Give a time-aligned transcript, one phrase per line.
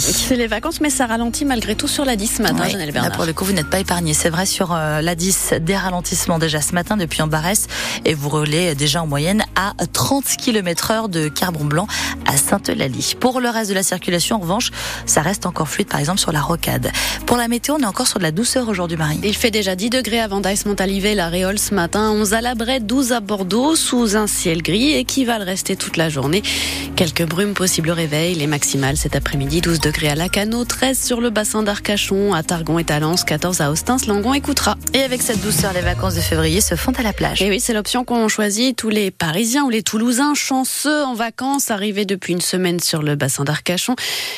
[0.00, 2.92] C'est les vacances, mais ça ralentit malgré tout sur la 10 ce matin, oui.
[2.92, 4.12] Là, pour le coup, vous n'êtes pas épargné.
[4.12, 7.68] C'est vrai sur euh, la 10, des ralentissements déjà ce matin depuis Ambarès
[8.04, 11.86] et vous roulez déjà en moyenne à 30 km heure de Carbon Blanc
[12.26, 13.14] à Sainte-Eulalie.
[13.20, 14.72] Pour le reste de la circulation, en revanche,
[15.06, 16.90] ça reste encore fluide, par exemple sur la Rocade.
[17.24, 19.20] Pour la météo, on est encore sur de la douceur aujourd'hui, Marie.
[19.22, 22.56] Il fait déjà 10 degrés à Vendaïs, Montalivet, la Réole ce matin, 11 à la
[22.56, 26.08] Brette, 12 à Bordeaux, sous un ciel gris et qui va le rester toute la
[26.08, 26.42] journée.
[26.96, 31.20] Quelques brumes possibles au réveil, les maximales cet après-midi, 12 degrés à Lacano, 13 sur
[31.20, 34.76] le bassin d'Arcachon, à Targon et Talence, 14 à Austin, Langon et Coutras.
[34.94, 37.42] Et avec cette douceur, les vacances de février se font à la plage.
[37.42, 41.70] Et oui, c'est l'option qu'ont choisi tous les Parisiens ou les Toulousains chanceux en vacances,
[41.70, 43.94] arrivés depuis une semaine sur le bassin d'Arcachon.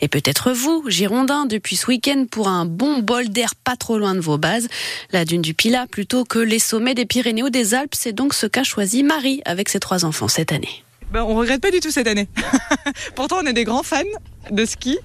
[0.00, 4.14] Et peut-être vous, Girondins, depuis ce week-end pour un bon bol d'air pas trop loin
[4.14, 4.66] de vos bases.
[5.12, 8.34] La dune du Pilat plutôt que les sommets des Pyrénées ou des Alpes, c'est donc
[8.34, 10.82] ce qu'a choisi Marie avec ses trois enfants cette année.
[11.12, 12.28] Ben, on regrette pas du tout cette année.
[13.16, 14.02] Pourtant, on est des grands fans
[14.50, 14.98] de ski,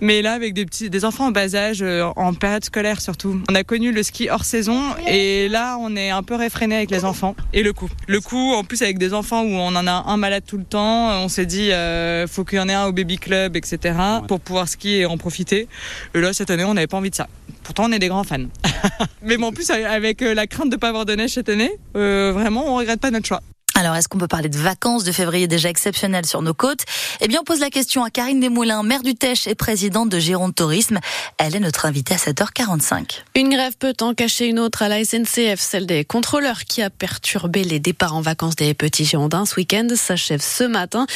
[0.00, 3.40] mais là, avec des petits, des enfants en bas âge, euh, en période scolaire surtout,
[3.50, 6.90] on a connu le ski hors saison, et là, on est un peu réfréné avec
[6.90, 7.88] les enfants et le coup.
[8.06, 10.64] Le coup, en plus avec des enfants où on en a un malade tout le
[10.64, 13.96] temps, on s'est dit, euh, faut qu'il y en ait un au baby club, etc.,
[14.28, 15.68] pour pouvoir skier et en profiter.
[16.14, 17.28] Et là, cette année, on n'avait pas envie de ça.
[17.62, 18.46] Pourtant, on est des grands fans.
[19.22, 21.72] mais bon, en plus, avec euh, la crainte de pas avoir de neige cette année,
[21.96, 23.40] euh, vraiment, on regrette pas notre choix.
[23.76, 26.84] Alors, est-ce qu'on peut parler de vacances de février déjà exceptionnelles sur nos côtes?
[27.20, 30.18] Eh bien, on pose la question à Karine Desmoulins, maire du Tèche et présidente de
[30.20, 31.00] Gironde Tourisme.
[31.38, 33.22] Elle est notre invitée à 7h45.
[33.34, 36.90] Une grève peut en cacher une autre à la SNCF, celle des contrôleurs qui a
[36.90, 41.06] perturbé les départs en vacances des petits Girondins ce week-end, s'achève ce matin.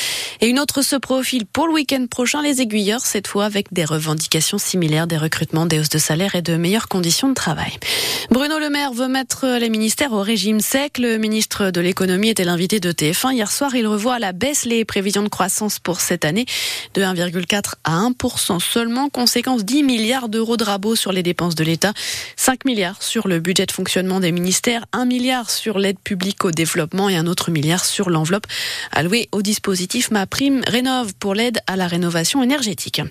[0.40, 3.84] Et une autre se profile pour le week-end prochain, les aiguilleurs, cette fois avec des
[3.84, 7.78] revendications similaires, des recrutements, des hausses de salaire et de meilleures conditions de travail.
[8.32, 10.98] Bruno Le Maire veut mettre les ministères au régime sec.
[10.98, 13.34] Le ministre de l'économie était l'invité de TF1.
[13.34, 16.46] Hier soir, il revoit à la baisse les prévisions de croissance pour cette année
[16.94, 19.10] de 1,4 à 1% seulement.
[19.10, 21.92] Conséquence 10 milliards d'euros de rabot sur les dépenses de l'État,
[22.36, 26.50] 5 milliards sur le budget de fonctionnement des ministères, 1 milliard sur l'aide publique au
[26.50, 28.46] développement et un autre milliard sur l'enveloppe
[28.92, 33.02] allouée au dispositif Ma Prime Rénove pour l'aide à la rénovation énergétique.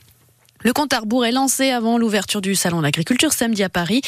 [0.67, 4.01] Le compte à rebours est lancé avant l'ouverture du salon d'agriculture samedi à Paris.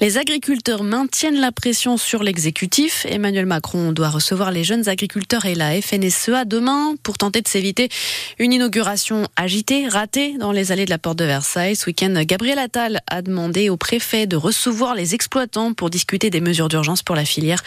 [0.00, 3.04] Les agriculteurs maintiennent la pression sur l'exécutif.
[3.06, 7.90] Emmanuel Macron doit recevoir les jeunes agriculteurs et la FNSEA demain pour tenter de s'éviter
[8.38, 11.76] une inauguration agitée, ratée dans les allées de la porte de Versailles.
[11.76, 16.40] Ce week-end, Gabriel Attal a demandé au préfet de recevoir les exploitants pour discuter des
[16.40, 17.62] mesures d'urgence pour la filière.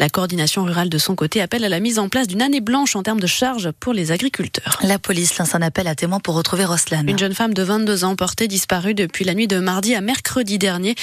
[0.00, 2.96] La coordination rurale de son côté appelle à la mise en place d'une année blanche
[2.96, 4.80] en termes de charges pour les agriculteurs.
[4.82, 7.06] La police lance un appel à témoins pour retrouver Roslan.
[7.06, 10.58] Une jeune femme de 22 ans portée disparue depuis la nuit de mardi à mercredi
[10.58, 10.94] dernier.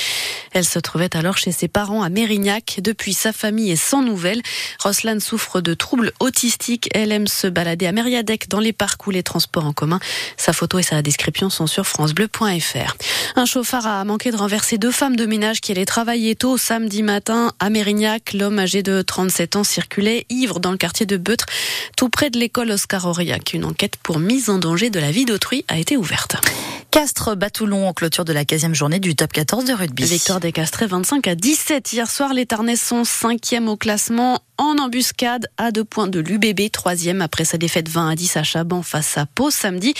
[0.52, 2.80] Elle se trouvait alors chez ses parents à Mérignac.
[2.82, 4.42] Depuis, sa famille est sans nouvelles.
[4.80, 6.90] Roslan souffre de troubles autistiques.
[6.94, 10.00] Elle aime se balader à Mériadec dans les parcs ou les transports en commun.
[10.38, 12.96] Sa photo et sa description sont sur francebleu.fr.
[13.36, 17.04] Un chauffard a manqué de renverser deux femmes de ménage qui allaient travailler tôt samedi
[17.04, 18.34] matin à Mérignac.
[18.34, 21.46] L'homme âgé de 37 ans circulait ivre dans le quartier de Beutre,
[21.96, 23.54] tout près de l'école Oscar Aurillac.
[23.54, 26.36] Une enquête pour mise en danger de la vie d'autrui a été ouverte.
[26.92, 30.04] Castres Batoulon en clôture de la 15e journée du top 14 de rugby.
[30.04, 32.34] Victoire des Castrés 25 à 17 hier soir.
[32.34, 37.46] Les Tarnais sont 5e au classement en embuscade à deux points de l'UBB, troisième après
[37.46, 39.94] sa défaite 20 à 10 à Chaban face à Pau samedi.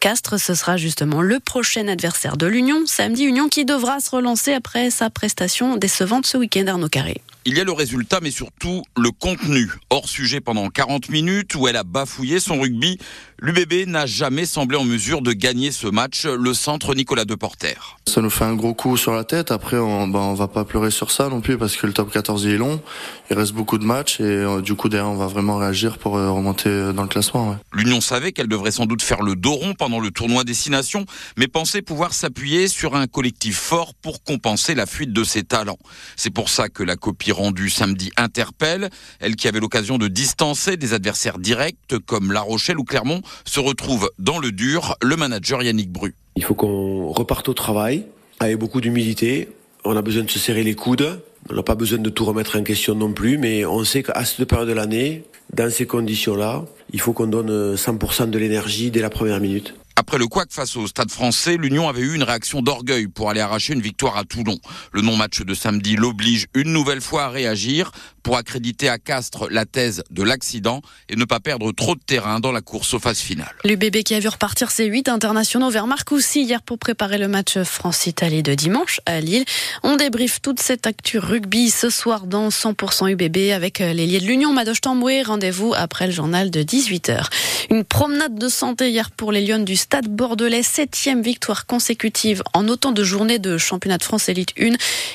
[0.00, 2.84] Castres, ce sera justement le prochain adversaire de l'Union.
[2.86, 7.22] Samedi, Union qui devra se relancer après sa prestation décevante ce week-end, Arnaud Carré.
[7.48, 9.70] Il y a le résultat, mais surtout le contenu.
[9.88, 12.98] Hors sujet pendant 40 minutes où elle a bafouillé son rugby,
[13.38, 16.26] l'UBB n'a jamais semblé en mesure de gagner ce match.
[16.26, 17.98] Le centre Nicolas Deporter.
[18.08, 19.52] Ça nous fait un gros coup sur la tête.
[19.52, 22.10] Après, on, ben, on va pas pleurer sur ça non plus parce que le top
[22.10, 22.82] 14 est long.
[23.30, 26.16] Il reste beaucoup de matchs et euh, du coup derrière, on va vraiment réagir pour
[26.16, 27.50] euh, remonter dans le classement.
[27.50, 27.56] Ouais.
[27.72, 31.46] L'Union savait qu'elle devrait sans doute faire le dos rond pendant le tournoi Destination, mais
[31.46, 35.78] pensait pouvoir s'appuyer sur un collectif fort pour compenser la fuite de ses talents.
[36.16, 38.90] C'est pour ça que la copie rendue samedi interpelle.
[39.20, 43.60] Elle qui avait l'occasion de distancer des adversaires directs comme La Rochelle ou Clermont se
[43.60, 44.96] retrouve dans le dur.
[45.02, 46.14] Le manager Yannick Bru.
[46.36, 48.06] Il faut qu'on reparte au travail
[48.40, 49.48] avec beaucoup d'humilité.
[49.84, 51.20] On a besoin de se serrer les coudes.
[51.48, 54.24] On n'a pas besoin de tout remettre en question non plus, mais on sait qu'à
[54.24, 55.22] cette période de l'année,
[55.52, 59.74] dans ces conditions-là, il faut qu'on donne 100% de l'énergie dès la première minute.
[59.98, 63.40] Après le couac face au Stade français, l'Union avait eu une réaction d'orgueil pour aller
[63.40, 64.58] arracher une victoire à Toulon.
[64.92, 69.64] Le non-match de samedi l'oblige une nouvelle fois à réagir pour accréditer à Castres la
[69.64, 73.20] thèse de l'accident et ne pas perdre trop de terrain dans la course aux phases
[73.20, 73.54] finales.
[73.64, 77.56] L'UBB qui a vu repartir ses huit internationaux vers Marcoussis hier pour préparer le match
[77.62, 79.46] France-Italie de dimanche à Lille.
[79.82, 84.26] On débriefe toute cette actu rugby ce soir dans 100% UBB avec les liés de
[84.26, 85.22] l'Union Madoche Tamboué.
[85.22, 87.28] Rendez-vous après le journal de 18h.
[87.70, 92.66] Une promenade de santé hier pour les Lions du Stade Bordelais, septième victoire consécutive en
[92.66, 94.72] autant de journées de championnat de France Élite 1.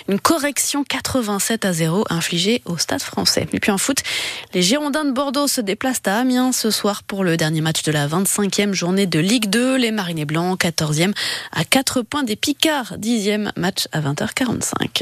[0.08, 3.50] Une correction 87 à 0 infligée au Stade français.
[3.52, 3.98] Et puis en foot,
[4.54, 7.92] les Girondins de Bordeaux se déplacent à Amiens ce soir pour le dernier match de
[7.92, 9.76] la 25e journée de Ligue 2.
[9.76, 11.12] Les Marinés Blancs, 14e
[11.52, 15.00] à 4 points des Picards, 10e match à 20h45.